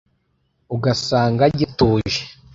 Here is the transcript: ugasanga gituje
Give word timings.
ugasanga 0.75 1.43
gituje 1.59 2.21